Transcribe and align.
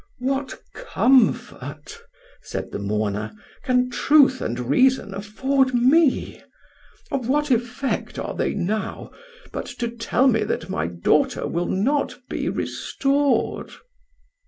"What 0.17 0.59
comfort," 0.73 1.95
said 2.41 2.71
the 2.71 2.79
mourner, 2.79 3.33
"can 3.63 3.91
truth 3.91 4.41
and 4.41 4.59
reason 4.59 5.13
afford 5.13 5.75
me? 5.75 6.41
Of 7.11 7.27
what 7.29 7.51
effect 7.51 8.17
are 8.17 8.33
they 8.35 8.55
now, 8.55 9.11
but 9.51 9.67
to 9.77 9.89
tell 9.89 10.25
me 10.27 10.43
that 10.43 10.71
my 10.71 10.87
daughter 10.87 11.45
will 11.47 11.67
not 11.67 12.17
be 12.31 12.49
restored?" 12.49 13.73